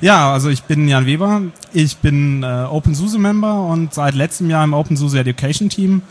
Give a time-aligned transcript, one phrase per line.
[0.00, 1.42] Ja, also ich bin Jan Weber.
[1.72, 6.02] Ich bin äh, OpenSUSE-Member und seit letztem Jahr im OpenSUSE Education Team.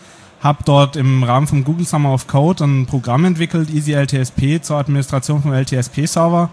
[0.41, 5.41] Habe dort im Rahmen vom Google Summer of Code ein Programm entwickelt, EasyLTSP, zur Administration
[5.41, 6.49] vom LTSP-Server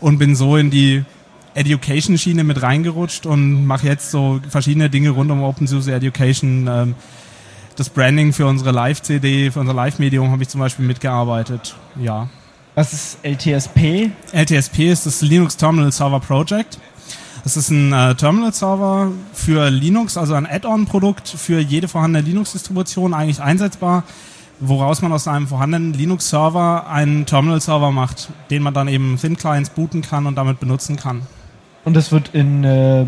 [0.00, 1.04] und bin so in die
[1.54, 6.68] Education-Schiene mit reingerutscht und mache jetzt so verschiedene Dinge rund um OpenSUSE Education.
[6.70, 6.94] Ähm,
[7.76, 11.74] das Branding für unsere Live-CD, für unser Live-Medium habe ich zum Beispiel mitgearbeitet.
[12.00, 12.28] Ja.
[12.76, 14.10] Was ist LTSP?
[14.32, 16.78] LTSP ist das Linux Terminal Server Project.
[17.42, 23.40] Das ist ein äh, Terminal-Server für Linux, also ein Add-on-Produkt für jede vorhandene Linux-Distribution eigentlich
[23.40, 24.04] einsetzbar,
[24.60, 30.02] woraus man aus einem vorhandenen Linux-Server einen Terminal-Server macht, den man dann eben Thin-Clients booten
[30.02, 31.22] kann und damit benutzen kann.
[31.86, 33.06] Und das wird in, äh,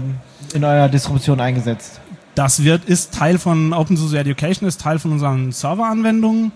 [0.54, 2.00] in eurer Distribution eingesetzt?
[2.34, 6.52] Das wird, ist Teil von OpenSUSE Education, ist Teil von unseren Server-Anwendungen,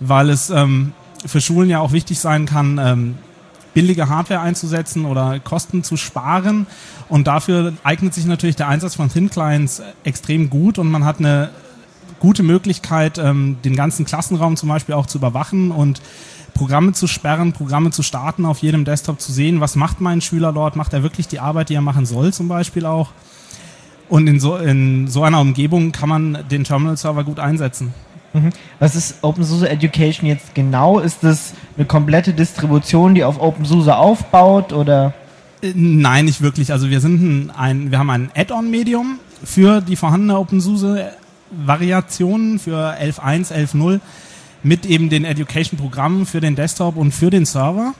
[0.00, 0.94] weil es ähm,
[1.26, 3.18] für Schulen ja auch wichtig sein kann, ähm,
[3.74, 6.66] billige Hardware einzusetzen oder Kosten zu sparen.
[7.08, 11.18] Und dafür eignet sich natürlich der Einsatz von Thin Clients extrem gut und man hat
[11.18, 11.50] eine
[12.18, 16.00] gute Möglichkeit, ähm, den ganzen Klassenraum zum Beispiel auch zu überwachen und
[16.54, 20.54] Programme zu sperren, Programme zu starten, auf jedem Desktop zu sehen, was macht mein Schüler
[20.54, 23.10] dort, macht er wirklich die Arbeit, die er machen soll zum Beispiel auch.
[24.08, 27.92] Und in so, in so einer Umgebung kann man den Terminal-Server gut einsetzen.
[28.36, 28.50] Mhm.
[28.78, 31.00] Was ist OpenSUSE Education jetzt genau?
[31.00, 35.14] Ist das eine komplette Distribution, die auf OpenSUSE aufbaut oder?
[35.62, 36.70] Äh, nein, nicht wirklich.
[36.72, 44.00] Also wir sind ein, wir haben ein Add-on-Medium für die vorhandene OpenSUSE-Variationen für 11.1, 11.0
[44.62, 47.94] mit eben den Education-Programmen für den Desktop und für den Server.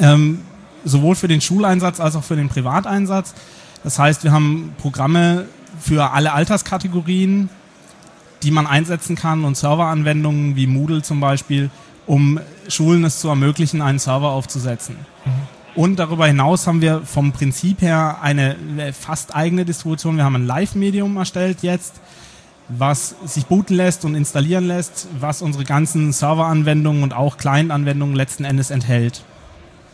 [0.00, 0.40] Ähm,
[0.84, 3.34] sowohl für den Schuleinsatz als auch für den Privateinsatz.
[3.82, 5.46] Das heißt, wir haben Programme
[5.80, 7.50] für alle Alterskategorien,
[8.46, 11.68] die man einsetzen kann und Serveranwendungen wie Moodle zum Beispiel,
[12.06, 14.94] um Schulen es zu ermöglichen, einen Server aufzusetzen.
[15.24, 15.30] Mhm.
[15.74, 18.56] Und darüber hinaus haben wir vom Prinzip her eine
[18.98, 20.16] fast eigene Distribution.
[20.16, 22.00] Wir haben ein Live-Medium erstellt jetzt,
[22.68, 28.44] was sich booten lässt und installieren lässt, was unsere ganzen Serveranwendungen und auch Client-Anwendungen letzten
[28.44, 29.24] Endes enthält.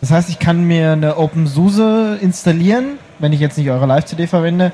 [0.02, 4.72] Das heißt, ich kann mir eine OpenSUSE installieren, wenn ich jetzt nicht eure Live-CD verwende,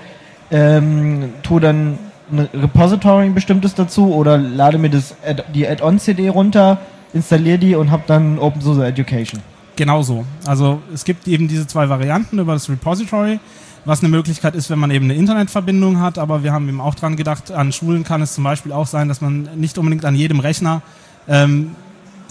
[0.51, 1.99] ähm, tue dann
[2.31, 6.79] ein Repository ein bestimmtes dazu oder lade mir das Ad die Add-on-CD runter,
[7.13, 9.41] installiere die und habe dann OpenSUSE Education.
[9.77, 10.25] Genau so.
[10.47, 13.39] Also es gibt eben diese zwei Varianten über das Repository,
[13.85, 16.95] was eine Möglichkeit ist, wenn man eben eine Internetverbindung hat, aber wir haben eben auch
[16.95, 20.15] dran gedacht, an Schulen kann es zum Beispiel auch sein, dass man nicht unbedingt an
[20.15, 20.83] jedem Rechner
[21.29, 21.77] ähm,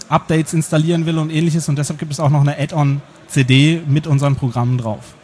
[0.08, 4.36] Updates installieren will und ähnliches und deshalb gibt es auch noch eine Add-on-CD mit unseren
[4.36, 5.14] Programmen drauf.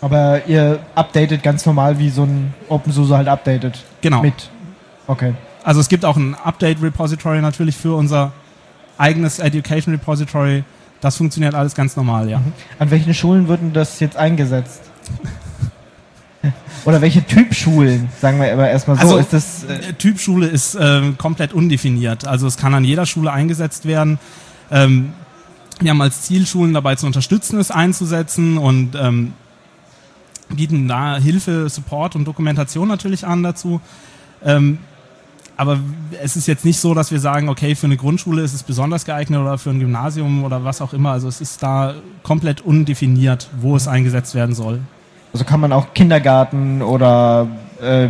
[0.00, 3.84] Aber ihr updatet ganz normal, wie so ein OpenSUSE halt updatet.
[4.00, 4.22] Genau.
[4.22, 4.50] Mit.
[5.06, 5.34] Okay.
[5.62, 8.32] Also es gibt auch ein Update-Repository natürlich für unser
[8.96, 10.64] eigenes Education Repository.
[11.00, 12.38] Das funktioniert alles ganz normal, ja.
[12.38, 12.52] Mhm.
[12.78, 14.82] An welchen Schulen würden das jetzt eingesetzt?
[16.86, 19.64] Oder welche Typschulen, sagen wir aber erstmal so, also, ist das.
[19.64, 22.26] Äh Typschule ist äh, komplett undefiniert.
[22.26, 24.18] Also es kann an jeder Schule eingesetzt werden.
[24.70, 25.12] Ähm,
[25.80, 29.34] wir haben als Ziel, Schulen dabei zu unterstützen, es einzusetzen und ähm,
[30.54, 33.80] bieten da Hilfe, Support und Dokumentation natürlich an dazu.
[34.44, 34.78] Ähm,
[35.56, 35.78] aber
[36.22, 39.04] es ist jetzt nicht so, dass wir sagen, okay, für eine Grundschule ist es besonders
[39.04, 41.10] geeignet oder für ein Gymnasium oder was auch immer.
[41.10, 44.80] Also es ist da komplett undefiniert, wo es eingesetzt werden soll.
[45.34, 47.46] Also kann man auch Kindergarten oder
[47.80, 48.08] äh,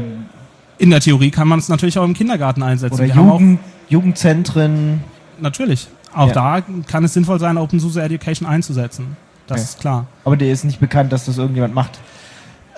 [0.78, 2.94] in der Theorie kann man es natürlich auch im Kindergarten einsetzen.
[2.94, 3.58] Oder Jugend,
[3.88, 5.02] Jugendzentren.
[5.40, 5.88] Natürlich.
[6.14, 6.60] Auch ja.
[6.60, 9.16] da kann es sinnvoll sein, OpenSUSE Education einzusetzen.
[9.46, 9.64] Das okay.
[9.64, 10.06] ist klar.
[10.24, 11.98] Aber dir ist nicht bekannt, dass das irgendjemand macht.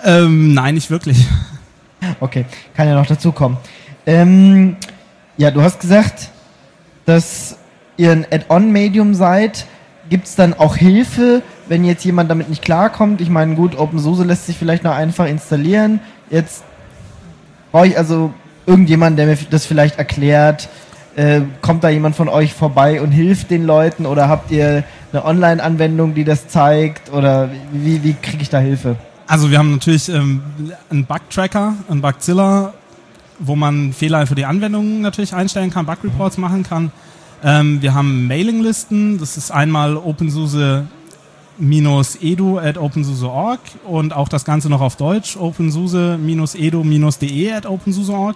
[0.03, 1.25] Ähm, nein, nicht wirklich.
[2.19, 3.57] Okay, kann ja noch dazukommen.
[4.05, 4.75] Ähm,
[5.37, 6.29] ja, du hast gesagt,
[7.05, 7.57] dass
[7.97, 9.65] ihr ein Add-on-Medium seid.
[10.09, 13.21] Gibt es dann auch Hilfe, wenn jetzt jemand damit nicht klarkommt?
[13.21, 16.01] Ich meine, gut, OpenSUSE lässt sich vielleicht noch einfach installieren.
[16.29, 16.63] Jetzt
[17.71, 18.33] brauche ich also
[18.65, 20.67] irgendjemand, der mir das vielleicht erklärt.
[21.15, 24.05] Äh, kommt da jemand von euch vorbei und hilft den Leuten?
[24.05, 24.83] Oder habt ihr
[25.13, 27.11] eine Online-Anwendung, die das zeigt?
[27.13, 28.97] Oder wie, wie kriege ich da Hilfe?
[29.25, 30.41] Also wir haben natürlich ähm,
[30.89, 32.73] einen Bug-Tracker, einen Bugzilla,
[33.39, 36.91] wo man Fehler für die Anwendungen natürlich einstellen kann, Bug-Reports machen kann.
[37.43, 40.87] Ähm, wir haben Mailinglisten, das ist einmal OpenSUSE
[42.21, 48.35] edu at opensuse.org und auch das Ganze noch auf Deutsch, opensuse-edu-de at opensuse.org.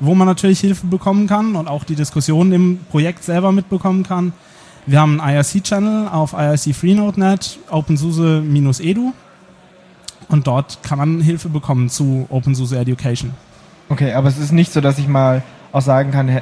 [0.00, 4.32] wo man natürlich Hilfe bekommen kann und auch die Diskussionen im Projekt selber mitbekommen kann.
[4.86, 9.12] Wir haben einen IRC-Channel auf IRC FreeNodeNet, OpenSUSE-Edu
[10.28, 13.32] und dort kann man Hilfe bekommen zu OpenSUSE Education.
[13.88, 15.42] Okay, aber es ist nicht so, dass ich mal
[15.72, 16.40] auch sagen kann,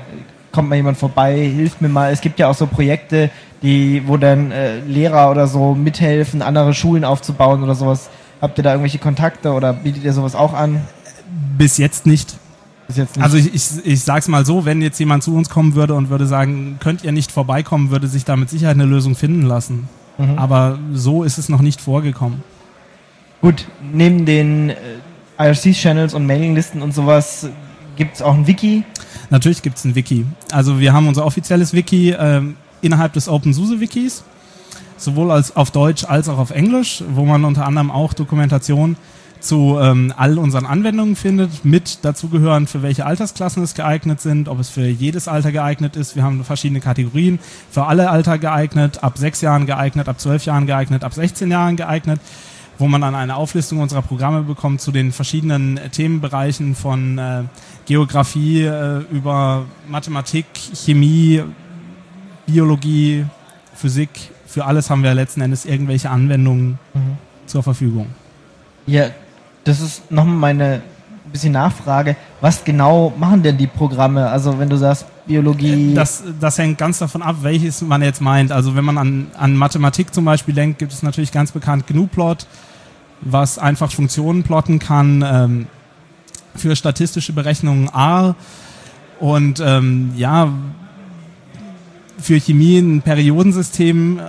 [0.53, 2.13] kommt mal jemand vorbei, hilft mir mal.
[2.13, 3.31] Es gibt ja auch so Projekte,
[3.63, 8.11] die, wo dann äh, Lehrer oder so mithelfen, andere Schulen aufzubauen oder sowas.
[8.41, 10.81] Habt ihr da irgendwelche Kontakte oder bietet ihr sowas auch an?
[11.59, 12.37] Bis jetzt nicht.
[12.87, 13.25] Bis jetzt nicht.
[13.25, 16.09] Also ich, ich, ich sag's mal so, wenn jetzt jemand zu uns kommen würde und
[16.09, 19.89] würde sagen, könnt ihr nicht vorbeikommen, würde sich da mit Sicherheit eine Lösung finden lassen.
[20.19, 20.39] Mhm.
[20.39, 22.43] Aber so ist es noch nicht vorgekommen.
[23.41, 24.75] Gut, neben den äh,
[25.39, 27.49] IRC-Channels und Mailinglisten und sowas
[27.97, 28.85] gibt es auch ein Wiki.
[29.31, 30.27] Natürlich gibt es ein Wiki.
[30.53, 34.25] Also wir haben unser offizielles Wiki ähm, innerhalb des OpenSUSE-Wikis,
[34.99, 38.97] sowohl als auf Deutsch als auch auf Englisch, wo man unter anderem auch Dokumentation
[39.41, 44.61] zu ähm, all unseren Anwendungen findet, mit dazugehören, für welche Altersklassen es geeignet sind, ob
[44.61, 46.15] es für jedes Alter geeignet ist.
[46.15, 47.39] Wir haben verschiedene Kategorien,
[47.71, 51.77] für alle Alter geeignet, ab sechs Jahren geeignet, ab zwölf Jahren geeignet, ab 16 Jahren
[51.77, 52.21] geeignet
[52.81, 57.43] wo man dann eine Auflistung unserer Programme bekommt zu den verschiedenen Themenbereichen von äh,
[57.87, 61.43] Geografie äh, über Mathematik, Chemie,
[62.47, 63.27] Biologie,
[63.75, 64.09] Physik.
[64.47, 67.19] Für alles haben wir letzten Endes irgendwelche Anwendungen mhm.
[67.47, 68.07] zur Verfügung.
[68.87, 69.11] Ja,
[69.65, 70.83] das ist nochmal meine
[71.31, 72.17] bisschen Nachfrage.
[72.41, 74.29] Was genau machen denn die Programme?
[74.29, 75.95] Also wenn du sagst Biologie.
[75.95, 78.51] Das, das hängt ganz davon ab, welches man jetzt meint.
[78.51, 82.47] Also wenn man an, an Mathematik zum Beispiel denkt, gibt es natürlich ganz bekannt GNU-Plot
[83.21, 85.67] was einfach Funktionen plotten kann ähm,
[86.55, 88.35] für statistische Berechnungen R
[89.19, 90.53] und ähm, ja,
[92.19, 94.23] für Chemie ein Periodensystem, äh,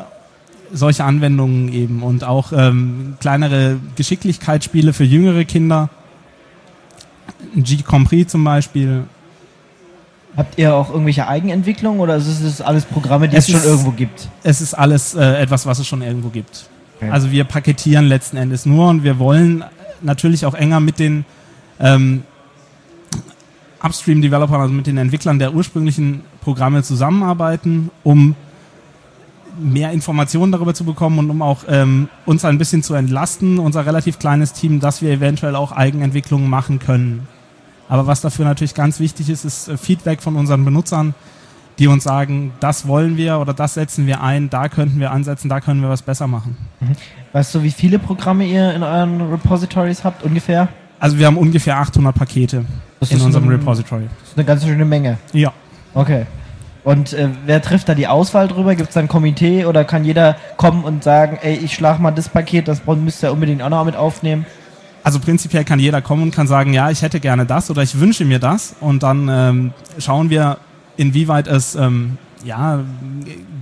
[0.73, 5.89] solche Anwendungen eben und auch ähm, kleinere Geschicklichkeitsspiele für jüngere Kinder.
[7.55, 9.03] G-Compris zum Beispiel.
[10.37, 13.91] Habt ihr auch irgendwelche Eigenentwicklungen oder ist es alles Programme, die es, es schon irgendwo
[13.91, 14.29] gibt?
[14.43, 16.69] Es ist alles äh, etwas, was es schon irgendwo gibt.
[17.01, 17.09] Okay.
[17.09, 19.63] Also wir paketieren letzten Endes nur und wir wollen
[20.01, 21.25] natürlich auch enger mit den
[21.79, 22.23] ähm,
[23.81, 28.35] Upstream-Developern, also mit den Entwicklern der ursprünglichen Programme zusammenarbeiten, um
[29.59, 33.85] mehr Informationen darüber zu bekommen und um auch ähm, uns ein bisschen zu entlasten, unser
[33.85, 37.27] relativ kleines Team, dass wir eventuell auch Eigenentwicklungen machen können.
[37.89, 41.15] Aber was dafür natürlich ganz wichtig ist, ist äh, Feedback von unseren Benutzern,
[41.81, 45.49] die uns sagen, das wollen wir oder das setzen wir ein, da könnten wir ansetzen,
[45.49, 46.55] da können wir was besser machen.
[46.79, 46.91] Mhm.
[47.33, 50.67] Weißt du, wie viele Programme ihr in euren Repositories habt ungefähr?
[50.99, 52.65] Also wir haben ungefähr 800 Pakete
[52.99, 54.03] das in unserem ein, Repository.
[54.19, 55.17] Das ist eine ganz schöne Menge.
[55.33, 55.51] Ja.
[55.95, 56.27] Okay.
[56.83, 58.75] Und äh, wer trifft da die Auswahl drüber?
[58.75, 62.11] Gibt es da ein Komitee oder kann jeder kommen und sagen, ey, ich schlage mal
[62.11, 64.45] das Paket, das müsst ihr unbedingt auch noch mit aufnehmen?
[65.03, 67.99] Also prinzipiell kann jeder kommen und kann sagen, ja, ich hätte gerne das oder ich
[67.99, 68.75] wünsche mir das.
[68.79, 70.57] Und dann ähm, schauen wir,
[70.97, 72.83] inwieweit es ähm, ja,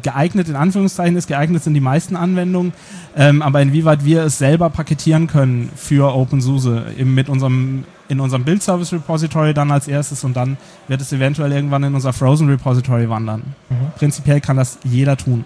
[0.03, 2.73] geeignet in Anführungszeichen ist, geeignet sind die meisten Anwendungen,
[3.15, 8.43] ähm, aber inwieweit wir es selber paketieren können für OpenSUSE eben mit unserem in unserem
[8.43, 12.49] Build Service Repository dann als erstes und dann wird es eventuell irgendwann in unser Frozen
[12.49, 13.53] Repository wandern.
[13.69, 13.75] Mhm.
[13.97, 15.45] Prinzipiell kann das jeder tun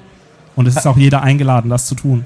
[0.55, 2.25] und es ist auch jeder eingeladen, das zu tun.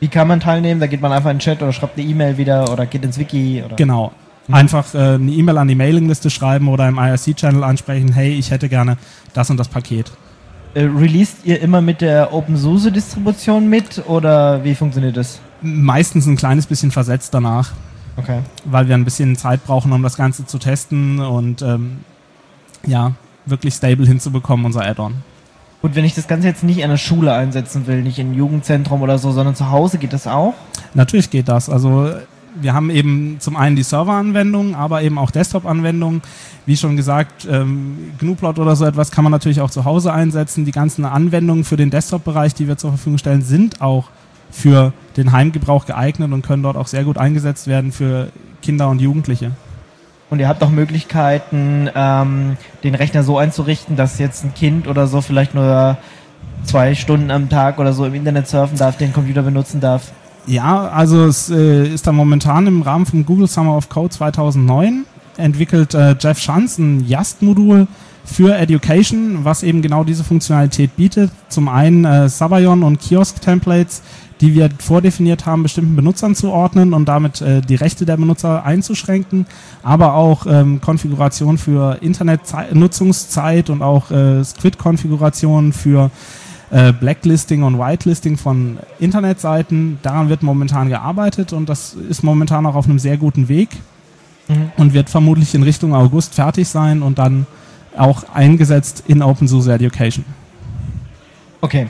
[0.00, 0.80] Wie kann man teilnehmen?
[0.80, 3.18] Da geht man einfach in den Chat oder schreibt eine E-Mail wieder oder geht ins
[3.18, 3.62] Wiki?
[3.64, 3.76] Oder?
[3.76, 4.12] Genau.
[4.48, 4.54] Mhm.
[4.54, 8.68] Einfach äh, eine E-Mail an die Mailingliste schreiben oder im IRC-Channel ansprechen, hey, ich hätte
[8.68, 8.96] gerne
[9.34, 10.12] das und das Paket.
[10.74, 15.40] Äh, released ihr immer mit der OpenSUSE-Distribution mit oder wie funktioniert das?
[15.62, 17.72] Meistens ein kleines bisschen versetzt danach.
[18.16, 18.40] Okay.
[18.64, 21.98] Weil wir ein bisschen Zeit brauchen, um das Ganze zu testen und ähm,
[22.86, 23.12] ja,
[23.46, 25.14] wirklich stable hinzubekommen, unser Add-on.
[25.82, 28.34] Gut, wenn ich das Ganze jetzt nicht in der Schule einsetzen will, nicht in ein
[28.34, 30.54] Jugendzentrum oder so, sondern zu Hause, geht das auch?
[30.94, 31.68] Natürlich geht das.
[31.68, 32.10] Also
[32.60, 36.22] wir haben eben zum einen die Server-Anwendungen, aber eben auch Desktop-Anwendungen.
[36.64, 40.64] Wie schon gesagt, ähm, GNU-Plot oder so etwas kann man natürlich auch zu Hause einsetzen.
[40.64, 44.08] Die ganzen Anwendungen für den Desktop-Bereich, die wir zur Verfügung stellen, sind auch
[44.50, 48.28] für den Heimgebrauch geeignet und können dort auch sehr gut eingesetzt werden für
[48.62, 49.52] Kinder und Jugendliche.
[50.28, 55.06] Und ihr habt auch Möglichkeiten, ähm, den Rechner so einzurichten, dass jetzt ein Kind oder
[55.06, 55.98] so vielleicht nur
[56.64, 60.12] zwei Stunden am Tag oder so im Internet surfen darf, den Computer benutzen darf.
[60.46, 65.04] Ja, also es äh, ist da momentan im Rahmen vom Google Summer of Code 2009
[65.36, 67.88] entwickelt äh, Jeff Schanz ein Yast-Modul
[68.24, 71.30] für Education, was eben genau diese Funktionalität bietet.
[71.48, 74.02] Zum einen äh, Sabayon und Kiosk-Templates,
[74.40, 78.64] die wir vordefiniert haben, bestimmten Benutzern zu ordnen und damit äh, die Rechte der Benutzer
[78.64, 79.46] einzuschränken,
[79.82, 86.10] aber auch ähm, Konfiguration für Internetnutzungszeit und auch äh, Squid-Konfiguration für
[86.70, 89.98] äh, Blacklisting und Whitelisting von Internetseiten.
[90.02, 93.70] Daran wird momentan gearbeitet und das ist momentan auch auf einem sehr guten Weg.
[94.48, 94.70] mhm.
[94.76, 97.46] und wird vermutlich in Richtung August fertig sein und dann
[97.96, 100.24] auch eingesetzt in OpenSUSE Education.
[101.60, 101.88] Okay.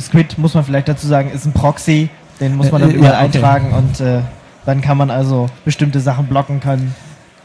[0.00, 2.08] Squid, muss man vielleicht dazu sagen, ist ein Proxy,
[2.40, 3.38] den muss man dann äh, überall ja, okay.
[3.38, 4.22] eintragen und äh,
[4.66, 6.94] dann kann man also bestimmte Sachen blocken können,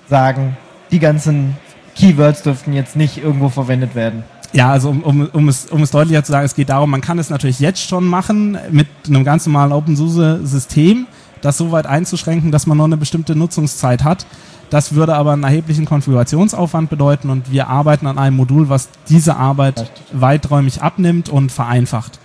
[0.09, 0.57] sagen,
[0.89, 1.57] die ganzen
[1.95, 4.23] Keywords dürften jetzt nicht irgendwo verwendet werden.
[4.53, 7.01] Ja, also um, um, um, es, um es deutlicher zu sagen, es geht darum, man
[7.01, 11.07] kann es natürlich jetzt schon machen mit einem ganz normalen OpenSUSE-System,
[11.41, 14.25] das so weit einzuschränken, dass man nur eine bestimmte Nutzungszeit hat.
[14.69, 19.35] Das würde aber einen erheblichen Konfigurationsaufwand bedeuten und wir arbeiten an einem Modul, was diese
[19.35, 22.19] Arbeit weiträumig abnimmt und vereinfacht.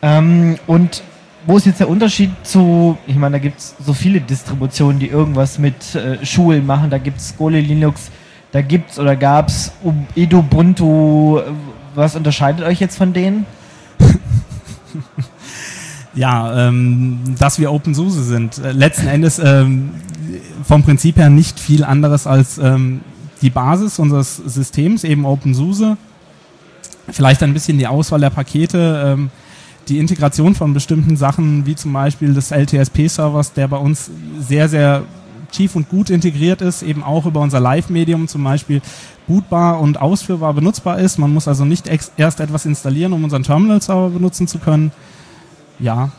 [0.00, 1.02] Ähm, und
[1.46, 5.08] wo ist jetzt der Unterschied zu, ich meine, da gibt es so viele Distributionen, die
[5.08, 8.10] irgendwas mit äh, Schulen machen, da gibt es Gole Linux,
[8.54, 9.72] da gibt es oder gab es
[10.14, 11.40] Ubuntu,
[11.96, 13.46] was unterscheidet euch jetzt von denen?
[16.14, 18.58] ja, ähm, dass wir OpenSUSE sind.
[18.58, 19.90] Äh, letzten Endes ähm,
[20.62, 23.00] vom Prinzip her nicht viel anderes als ähm,
[23.42, 25.96] die Basis unseres Systems, eben OpenSUSE.
[27.10, 29.30] Vielleicht ein bisschen die Auswahl der Pakete, ähm,
[29.88, 35.02] die Integration von bestimmten Sachen, wie zum Beispiel des LTSP-Servers, der bei uns sehr, sehr
[35.54, 38.82] tief und gut integriert ist, eben auch über unser Live-Medium zum Beispiel
[39.26, 41.18] bootbar und ausführbar benutzbar ist.
[41.18, 44.92] Man muss also nicht erst etwas installieren, um unseren Terminal-Server benutzen zu können.
[45.78, 46.10] Ja.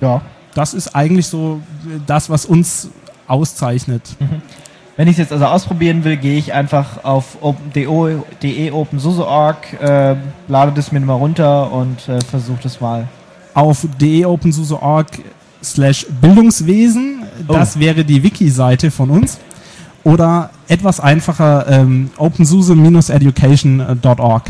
[0.00, 0.22] Ja.
[0.54, 1.60] Das ist eigentlich so
[2.06, 2.88] das, was uns
[3.26, 4.16] auszeichnet.
[4.20, 4.42] Mhm.
[4.96, 7.36] Wenn ich es jetzt also ausprobieren will, gehe ich einfach auf
[7.74, 7.88] de
[8.70, 10.14] OpenSUSE.org, äh,
[10.46, 13.08] lade das mir mal runter und äh, versuche das mal.
[13.54, 15.08] Auf de OpenSUSE.org
[15.64, 17.13] slash Bildungswesen,
[17.48, 17.52] oh.
[17.52, 19.38] das wäre die Wiki-Seite von uns.
[20.04, 24.42] Oder etwas einfacher ähm, opensuse-education.org.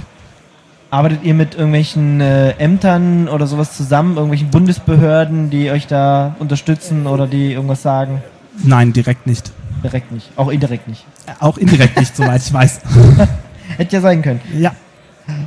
[0.91, 7.07] Arbeitet ihr mit irgendwelchen äh, Ämtern oder sowas zusammen, irgendwelchen Bundesbehörden, die euch da unterstützen
[7.07, 8.23] oder die irgendwas sagen?
[8.63, 9.53] Nein, direkt nicht.
[9.83, 10.31] Direkt nicht.
[10.37, 11.05] Auch indirekt nicht.
[11.41, 12.81] Auch indirekt nicht, soweit ich weiß.
[13.77, 14.41] Hätte ja sein können.
[14.57, 14.73] Ja.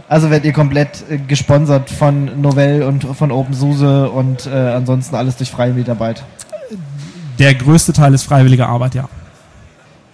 [0.07, 5.37] Also werdet ihr komplett äh, gesponsert von Novell und von OpenSUSE und äh, ansonsten alles
[5.37, 6.23] durch freie Mitarbeit.
[7.39, 9.07] Der größte Teil ist freiwillige Arbeit, ja.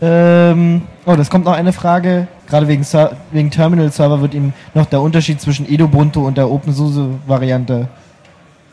[0.01, 2.27] Ähm, oh, das kommt noch eine Frage.
[2.47, 2.85] Gerade wegen,
[3.31, 7.87] wegen Terminal-Server wird ihm noch der Unterschied zwischen Edubuntu und der OpenSUSE-Variante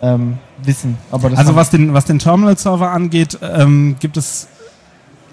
[0.02, 0.99] ähm, wissen.
[1.12, 4.49] also was den, was den Terminal-Server angeht, ähm, gibt es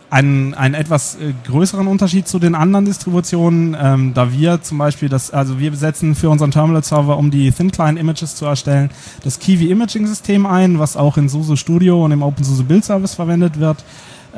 [0.10, 5.10] einen, einen etwas äh, größeren Unterschied zu den anderen Distributionen, ähm, da wir zum Beispiel
[5.10, 8.90] das, also wir setzen für unseren Terminal-Server, um die Thin Client Images zu erstellen,
[9.24, 13.16] das Kiwi Imaging System ein, was auch in SUSE Studio und im OpenSUSE Build Service
[13.16, 13.84] verwendet wird,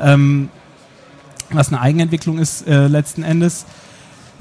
[0.00, 0.48] ähm,
[1.52, 3.64] was eine Eigenentwicklung ist äh, letzten Endes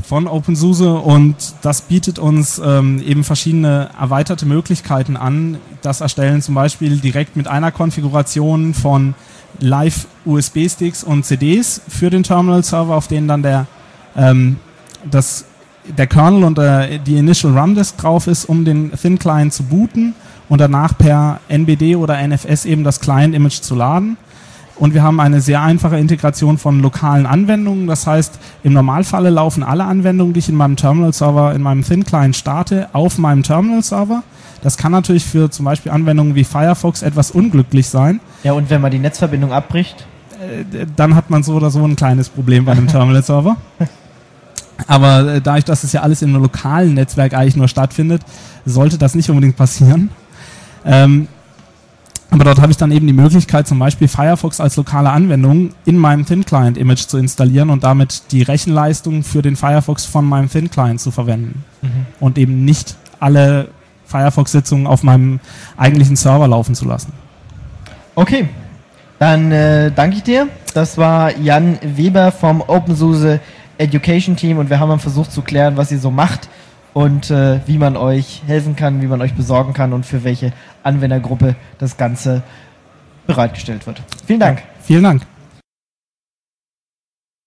[0.01, 5.57] von OpenSUSE und das bietet uns ähm, eben verschiedene erweiterte Möglichkeiten an.
[5.81, 9.13] Das Erstellen zum Beispiel direkt mit einer Konfiguration von
[9.59, 13.67] Live-USB-Sticks und CDs für den Terminal-Server, auf denen dann der,
[14.15, 14.57] ähm,
[15.09, 15.45] das,
[15.85, 20.15] der Kernel und der, die Initial RAM-Disk drauf ist, um den Thin-Client zu booten
[20.49, 24.17] und danach per NBD oder NFS eben das Client-Image zu laden.
[24.79, 27.85] Und wir haben eine sehr einfache Integration von lokalen Anwendungen.
[27.85, 32.35] Das heißt, im Normalfalle laufen alle Anwendungen, die ich in meinem Terminal-Server, in meinem Thin-Client
[32.35, 34.23] starte, auf meinem Terminal-Server.
[34.61, 38.21] Das kann natürlich für zum Beispiel Anwendungen wie Firefox etwas unglücklich sein.
[38.43, 40.05] Ja, und wenn man die Netzverbindung abbricht?
[40.39, 43.57] Äh, dann hat man so oder so ein kleines Problem bei einem Terminal-Server.
[44.87, 48.21] Aber äh, dadurch, dass es ja alles in einem lokalen Netzwerk eigentlich nur stattfindet,
[48.65, 50.09] sollte das nicht unbedingt passieren.
[50.85, 51.27] Ähm,
[52.31, 55.97] aber dort habe ich dann eben die Möglichkeit, zum Beispiel Firefox als lokale Anwendung in
[55.97, 61.09] meinem Thin-Client-Image zu installieren und damit die Rechenleistung für den Firefox von meinem Thin-Client zu
[61.09, 61.63] verwenden.
[61.81, 62.05] Mhm.
[62.19, 63.69] Und eben nicht alle
[64.05, 65.39] Firefox-Sitzungen auf meinem
[65.75, 67.13] eigentlichen Server laufen zu lassen.
[68.13, 68.47] Okay,
[69.17, 70.47] dann äh, danke ich dir.
[70.73, 73.39] Das war Jan Weber vom OpenSUSE
[73.79, 76.49] Education Team und wir haben versucht zu klären, was ihr so macht
[76.99, 80.51] und äh, wie man euch helfen kann, wie man euch besorgen kann und für welche
[80.83, 82.43] Anwendergruppe das Ganze
[83.25, 84.01] bereitgestellt wird.
[84.27, 84.59] Vielen Dank.
[84.59, 85.21] Ja, vielen Dank.